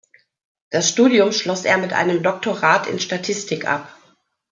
Das 0.71 0.89
Studium 0.89 1.31
schloss 1.31 1.63
er 1.63 1.77
mit 1.77 1.93
einem 1.93 2.23
Doktorat 2.23 2.87
in 2.87 2.99
Statistik 2.99 3.67
ab. 3.67 3.87